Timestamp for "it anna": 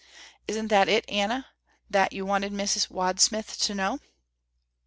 0.89-1.45